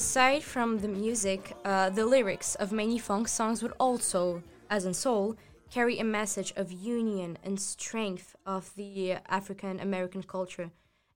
Aside 0.00 0.42
from 0.42 0.78
the 0.78 0.88
music, 0.88 1.54
uh, 1.62 1.90
the 1.90 2.06
lyrics 2.06 2.54
of 2.54 2.72
many 2.72 2.98
funk 2.98 3.28
songs 3.28 3.62
would 3.62 3.74
also, 3.78 4.42
as 4.70 4.86
in 4.86 4.94
soul, 4.94 5.36
carry 5.70 5.98
a 5.98 6.04
message 6.04 6.54
of 6.56 6.72
union 6.72 7.36
and 7.44 7.60
strength 7.60 8.34
of 8.46 8.74
the 8.76 9.16
African 9.28 9.78
American 9.78 10.22
culture. 10.22 10.70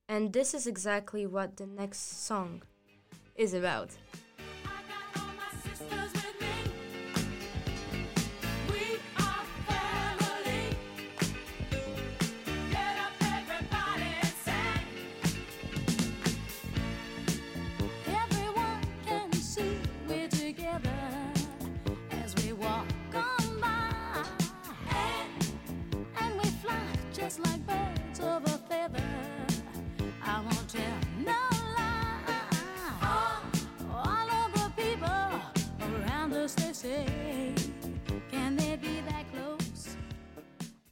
And 0.06 0.34
this 0.34 0.52
is 0.52 0.66
exactly 0.66 1.24
what 1.24 1.56
the 1.56 1.66
next 1.66 2.26
song 2.26 2.62
is 3.36 3.54
about. 3.54 3.88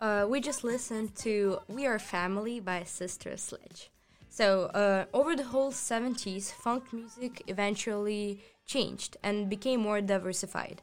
Uh, 0.02 0.26
we 0.28 0.40
just 0.40 0.64
listened 0.64 1.14
to 1.14 1.60
We 1.68 1.86
Are 1.86 2.00
Family 2.00 2.58
by 2.58 2.82
Sister 2.82 3.36
Sledge. 3.36 3.88
So, 4.30 4.64
uh, 4.74 5.04
over 5.14 5.36
the 5.36 5.44
whole 5.44 5.70
70s, 5.70 6.50
funk 6.50 6.92
music 6.92 7.44
eventually 7.46 8.40
changed 8.66 9.16
and 9.22 9.48
became 9.48 9.78
more 9.78 10.00
diversified. 10.00 10.82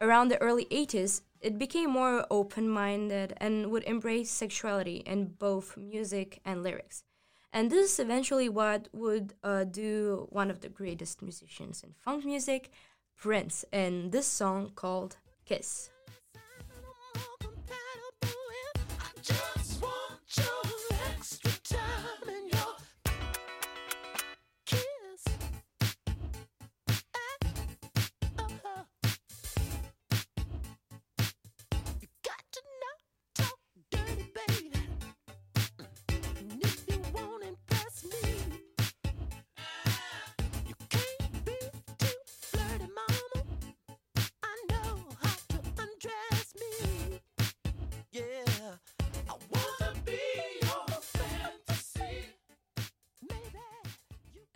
Around 0.00 0.28
the 0.28 0.40
early 0.40 0.64
80s, 0.70 1.20
it 1.42 1.58
became 1.58 1.90
more 1.90 2.26
open 2.30 2.66
minded 2.66 3.34
and 3.36 3.70
would 3.70 3.84
embrace 3.84 4.30
sexuality 4.30 5.02
in 5.04 5.34
both 5.38 5.76
music 5.76 6.40
and 6.46 6.62
lyrics. 6.62 7.04
And 7.52 7.70
this 7.70 7.92
is 7.92 8.00
eventually 8.00 8.48
what 8.48 8.88
would 8.94 9.34
uh, 9.44 9.64
do 9.64 10.26
one 10.30 10.50
of 10.50 10.62
the 10.62 10.70
greatest 10.70 11.20
musicians 11.20 11.82
in 11.82 11.92
funk 12.00 12.24
music, 12.24 12.70
Prince, 13.14 13.66
in 13.72 14.08
this 14.08 14.26
song 14.26 14.72
called 14.74 15.18
Kiss. 15.44 15.90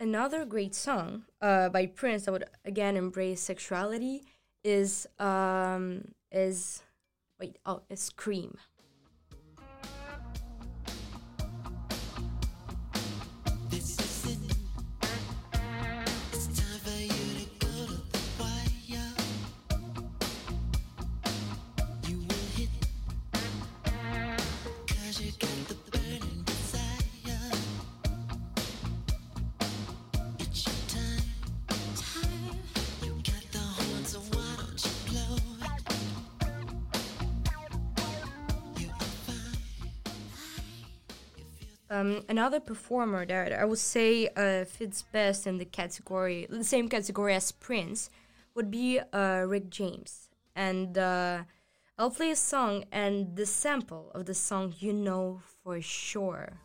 Another 0.01 0.45
great 0.45 0.73
song 0.73 1.25
uh, 1.41 1.67
by 1.67 1.85
Prince 1.85 2.23
that 2.23 2.31
would 2.31 2.45
again 2.63 2.95
embrace 2.95 3.41
sexuality 3.41 4.23
is 4.63 5.05
um, 5.19 6.05
is 6.31 6.83
wait 7.37 7.57
oh 7.65 7.81
is 7.89 8.09
Cream. 8.09 8.57
Um, 41.91 42.23
another 42.29 42.59
performer 42.59 43.25
that 43.25 43.51
I 43.51 43.65
would 43.65 43.79
say 43.79 44.29
uh, 44.35 44.65
fits 44.65 45.01
best 45.01 45.47
in 45.47 45.57
the 45.57 45.65
category, 45.65 46.45
the 46.49 46.63
same 46.63 46.87
category 46.87 47.33
as 47.33 47.51
Prince, 47.51 48.11
would 48.53 48.69
be 48.69 48.99
uh, 49.11 49.45
Rick 49.47 49.69
James. 49.69 50.29
And 50.55 50.97
uh, 50.97 51.43
I'll 51.97 52.11
play 52.11 52.31
a 52.31 52.35
song 52.35 52.85
and 52.91 53.35
the 53.35 53.45
sample 53.45 54.11
of 54.13 54.25
the 54.25 54.35
song 54.35 54.75
you 54.77 54.93
know 54.93 55.41
for 55.63 55.81
sure. 55.81 56.59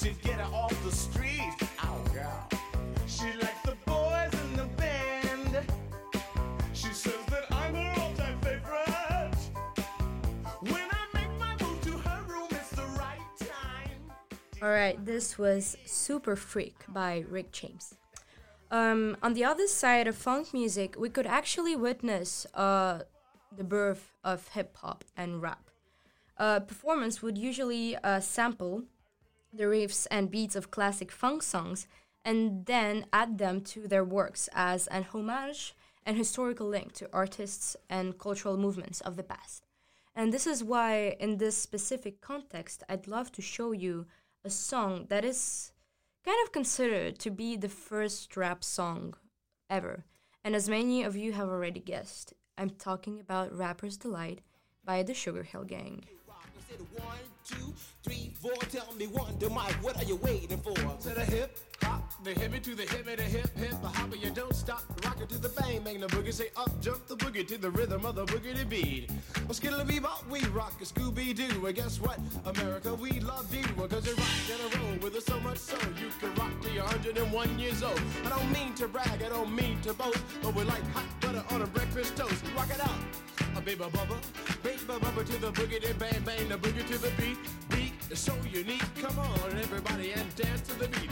Once 0.00 0.16
you 0.16 0.30
get 0.30 0.40
her 0.40 0.54
off 0.54 0.82
the 0.82 0.90
street, 0.90 1.52
oh 1.82 2.04
girl. 2.14 2.48
She 3.06 3.26
likes 3.34 3.60
the 3.66 3.76
boys 3.84 4.32
in 4.32 4.56
the 4.56 4.64
band. 4.78 5.66
She 6.72 6.90
says 6.94 7.22
that 7.28 7.44
I'm 7.50 7.74
her 7.74 8.00
all-time 8.00 8.40
favorite. 8.40 9.36
When 10.60 10.88
I 10.90 11.04
make 11.12 11.28
my 11.38 11.54
move 11.62 11.82
to 11.82 11.90
her 11.98 12.22
room, 12.22 12.48
it's 12.50 12.70
the 12.70 12.86
right 12.98 13.18
time. 13.40 13.90
Alright, 14.62 15.04
this 15.04 15.36
was 15.36 15.76
Super 15.84 16.34
Freak 16.34 16.76
by 16.88 17.24
Rick 17.28 17.52
James. 17.52 17.94
Um, 18.70 19.18
on 19.22 19.34
the 19.34 19.44
other 19.44 19.66
side 19.66 20.06
of 20.06 20.16
funk 20.16 20.54
music, 20.54 20.94
we 20.98 21.10
could 21.10 21.26
actually 21.26 21.76
witness 21.76 22.46
uh, 22.54 23.00
the 23.54 23.64
birth 23.64 24.14
of 24.24 24.48
hip 24.48 24.78
hop 24.78 25.04
and 25.14 25.42
rap. 25.42 25.68
Uh, 26.38 26.60
performance 26.60 27.20
would 27.20 27.36
usually 27.36 27.96
uh, 27.96 28.20
sample 28.20 28.84
the 29.52 29.64
riffs 29.64 30.06
and 30.10 30.30
beats 30.30 30.56
of 30.56 30.70
classic 30.70 31.10
funk 31.10 31.42
songs 31.42 31.86
and 32.24 32.66
then 32.66 33.06
add 33.12 33.38
them 33.38 33.60
to 33.60 33.88
their 33.88 34.04
works 34.04 34.48
as 34.52 34.86
an 34.88 35.04
homage 35.12 35.74
and 36.04 36.16
historical 36.16 36.66
link 36.66 36.92
to 36.92 37.08
artists 37.12 37.76
and 37.88 38.18
cultural 38.18 38.56
movements 38.56 39.00
of 39.00 39.16
the 39.16 39.22
past. 39.22 39.66
And 40.14 40.32
this 40.32 40.46
is 40.46 40.64
why, 40.64 41.16
in 41.20 41.36
this 41.36 41.56
specific 41.56 42.20
context, 42.20 42.82
I'd 42.88 43.06
love 43.06 43.30
to 43.32 43.42
show 43.42 43.72
you 43.72 44.06
a 44.44 44.50
song 44.50 45.06
that 45.08 45.24
is 45.24 45.72
kind 46.24 46.36
of 46.44 46.52
considered 46.52 47.18
to 47.20 47.30
be 47.30 47.56
the 47.56 47.68
first 47.68 48.36
rap 48.36 48.64
song 48.64 49.14
ever. 49.68 50.04
And 50.44 50.54
as 50.54 50.68
many 50.68 51.02
of 51.02 51.16
you 51.16 51.32
have 51.32 51.48
already 51.48 51.80
guessed, 51.80 52.34
I'm 52.58 52.70
talking 52.70 53.20
about 53.20 53.56
Rapper's 53.56 53.96
Delight 53.96 54.40
by 54.84 55.02
the 55.02 55.14
Sugar 55.14 55.44
Hill 55.44 55.64
Gang. 55.64 56.04
Said 56.70 56.86
one, 57.02 57.18
two, 57.44 57.74
three, 58.04 58.32
four. 58.40 58.54
Tell 58.70 58.94
me 58.94 59.06
one, 59.08 59.36
to 59.38 59.50
Mike, 59.50 59.74
what 59.82 59.96
are 59.96 60.04
you 60.04 60.16
waiting 60.16 60.58
for? 60.58 60.74
To 60.74 61.08
the 61.08 61.24
hip 61.24 61.58
hop, 61.82 62.12
the 62.22 62.32
hippie 62.32 62.62
to 62.62 62.74
the 62.76 62.84
hippie, 62.84 63.16
the 63.16 63.22
hip 63.22 63.56
hip, 63.56 63.74
the 63.82 63.88
hopper, 63.88 64.14
you 64.14 64.30
don't 64.30 64.54
stop. 64.54 64.84
Rock 65.04 65.20
it 65.20 65.28
to 65.30 65.38
the 65.38 65.48
bang, 65.48 65.82
bang 65.82 65.98
the 65.98 66.06
boogie. 66.06 66.32
Say 66.32 66.50
up, 66.56 66.70
jump 66.80 67.06
the 67.08 67.16
boogie 67.16 67.46
to 67.48 67.58
the 67.58 67.70
rhythm 67.70 68.06
of 68.06 68.14
the 68.14 68.24
boogie 68.24 68.54
boogity 68.54 68.68
beat. 68.68 69.10
Well, 69.46 69.54
skittle 69.54 69.80
bebop, 69.80 70.28
we 70.28 70.44
rock 70.48 70.74
a 70.80 70.84
Scooby 70.84 71.34
Doo. 71.34 71.66
And 71.66 71.74
guess 71.74 72.00
what? 72.00 72.18
America, 72.44 72.94
we 72.94 73.18
love 73.18 73.52
you. 73.52 73.66
Because 73.76 74.06
you 74.06 74.14
rock 74.14 74.48
in 74.48 74.60
a 74.60 74.78
row 74.78 74.98
with 75.02 75.16
us 75.16 75.24
so 75.24 75.40
much 75.40 75.58
so 75.58 75.76
you 75.98 76.10
can 76.20 76.32
rock 76.36 76.52
till 76.62 76.72
you're 76.72 76.84
101 76.84 77.58
years 77.58 77.82
old. 77.82 78.00
I 78.24 78.28
don't 78.28 78.52
mean 78.52 78.74
to 78.74 78.86
brag, 78.86 79.22
I 79.22 79.28
don't 79.28 79.52
mean 79.52 79.80
to 79.82 79.94
boast, 79.94 80.22
but 80.42 80.54
we 80.54 80.62
like 80.62 80.86
hot 80.92 81.04
butter 81.20 81.42
on 81.50 81.62
a 81.62 81.66
breakfast 81.66 82.16
toast. 82.16 82.44
Rock 82.56 82.70
it 82.70 82.80
out. 82.80 83.00
A 83.56 83.60
baby 83.60 83.82
bubba, 83.82 84.16
baby 84.62 84.79
bubba 84.98 85.24
to 85.24 85.38
the 85.38 85.52
boogity 85.52 85.98
bang 85.98 86.22
bang, 86.24 86.48
the 86.48 86.56
boogie 86.56 86.86
to 86.86 86.98
the 86.98 87.10
beat. 87.20 87.38
Beat 87.68 87.92
is 88.10 88.18
so 88.18 88.34
unique. 88.50 88.82
Come 89.00 89.18
on, 89.18 89.58
everybody, 89.58 90.12
and 90.12 90.34
dance 90.36 90.62
to 90.62 90.78
the 90.78 90.88
beat. 90.88 91.10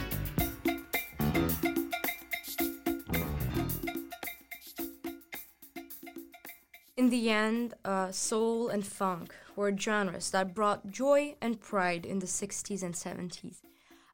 In 6.97 7.09
the 7.09 7.29
end, 7.29 7.75
uh, 7.85 8.11
soul 8.11 8.67
and 8.67 8.85
funk 8.85 9.33
were 9.55 9.75
genres 9.75 10.31
that 10.31 10.53
brought 10.53 10.91
joy 10.91 11.35
and 11.41 11.61
pride 11.61 12.05
in 12.05 12.19
the 12.19 12.25
60s 12.25 12.83
and 12.83 12.93
70s. 12.93 13.61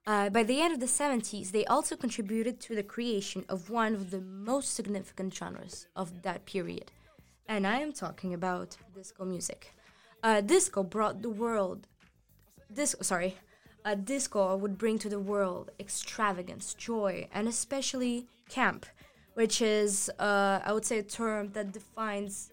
Uh, 0.05 0.29
by 0.29 0.43
the 0.43 0.61
end 0.61 0.71
of 0.71 0.79
the 0.79 0.85
70s, 0.85 1.49
they 1.49 1.65
also 1.65 1.95
contributed 1.95 2.59
to 2.59 2.75
the 2.75 2.83
creation 2.83 3.43
of 3.49 3.71
one 3.71 3.95
of 3.95 4.11
the 4.11 4.21
most 4.21 4.75
significant 4.75 5.33
genres 5.33 5.87
of 5.95 6.21
that 6.21 6.45
period. 6.45 6.91
And 7.47 7.67
I 7.67 7.79
am 7.79 7.93
talking 7.93 8.33
about 8.33 8.75
disco 8.93 9.23
music. 9.23 9.73
Uh, 10.23 10.41
disco 10.41 10.83
brought 10.83 11.21
the 11.21 11.29
world 11.29 11.87
disco 12.73 13.03
sorry 13.03 13.37
uh, 13.85 13.93
disco 13.93 14.55
would 14.55 14.77
bring 14.77 14.97
to 14.97 15.07
the 15.07 15.19
world 15.19 15.69
extravagance 15.79 16.73
joy 16.73 17.27
and 17.31 17.47
especially 17.47 18.25
camp 18.49 18.87
which 19.35 19.61
is 19.61 20.09
uh, 20.17 20.59
i 20.65 20.73
would 20.73 20.83
say 20.83 20.97
a 20.97 21.03
term 21.03 21.51
that 21.51 21.71
defines 21.71 22.51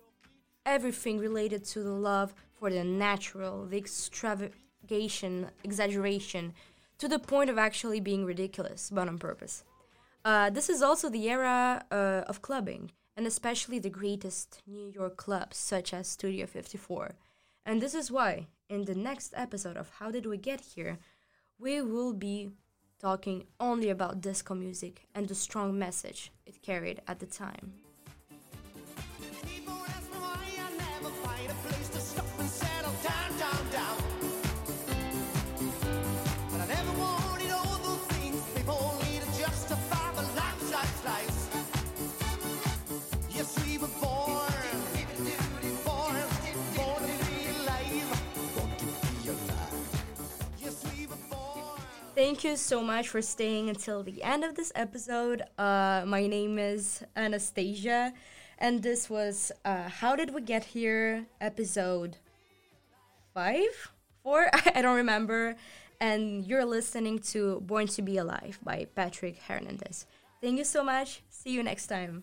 everything 0.66 1.18
related 1.18 1.64
to 1.64 1.82
the 1.82 1.90
love 1.90 2.34
for 2.58 2.70
the 2.70 2.84
natural 2.84 3.64
the 3.66 3.78
extravagation 3.78 5.48
exaggeration 5.64 6.52
to 6.98 7.08
the 7.08 7.18
point 7.18 7.48
of 7.48 7.56
actually 7.56 8.00
being 8.00 8.26
ridiculous 8.26 8.90
but 8.92 9.08
on 9.08 9.18
purpose 9.18 9.64
uh, 10.26 10.50
this 10.50 10.68
is 10.68 10.82
also 10.82 11.08
the 11.08 11.28
era 11.30 11.82
uh, 11.90 12.22
of 12.28 12.42
clubbing 12.42 12.90
and 13.16 13.26
especially 13.26 13.78
the 13.78 13.90
greatest 13.90 14.62
new 14.66 14.88
york 14.88 15.16
clubs 15.16 15.56
such 15.56 15.92
as 15.94 16.08
studio 16.08 16.46
54 16.46 17.14
and 17.64 17.80
this 17.80 17.94
is 17.94 18.10
why, 18.10 18.48
in 18.68 18.84
the 18.86 18.94
next 18.94 19.32
episode 19.36 19.76
of 19.76 19.90
How 19.90 20.10
Did 20.10 20.26
We 20.26 20.36
Get 20.36 20.60
Here, 20.60 20.98
we 21.58 21.80
will 21.80 22.12
be 22.12 22.50
talking 23.00 23.44
only 23.60 23.88
about 23.88 24.20
disco 24.20 24.54
music 24.54 25.06
and 25.14 25.28
the 25.28 25.34
strong 25.34 25.78
message 25.78 26.32
it 26.44 26.62
carried 26.62 27.02
at 27.06 27.20
the 27.20 27.26
time. 27.26 27.74
Thank 52.22 52.44
you 52.44 52.56
so 52.56 52.80
much 52.84 53.08
for 53.08 53.20
staying 53.20 53.68
until 53.68 54.04
the 54.04 54.22
end 54.22 54.44
of 54.44 54.54
this 54.54 54.70
episode. 54.76 55.42
Uh, 55.58 56.04
my 56.06 56.28
name 56.28 56.56
is 56.56 57.02
Anastasia, 57.16 58.12
and 58.60 58.80
this 58.80 59.10
was 59.10 59.50
uh, 59.64 59.88
How 59.88 60.14
Did 60.14 60.32
We 60.32 60.40
Get 60.42 60.62
Here 60.62 61.26
episode 61.40 62.18
five, 63.34 63.90
four, 64.22 64.48
I 64.76 64.82
don't 64.82 64.94
remember. 64.94 65.56
And 66.00 66.46
you're 66.46 66.64
listening 66.64 67.18
to 67.34 67.58
Born 67.62 67.88
to 67.88 68.02
Be 68.02 68.18
Alive 68.18 68.56
by 68.62 68.86
Patrick 68.94 69.42
Hernandez. 69.48 70.06
Thank 70.40 70.58
you 70.58 70.64
so 70.64 70.84
much. 70.84 71.22
See 71.28 71.50
you 71.50 71.64
next 71.64 71.88
time. 71.88 72.22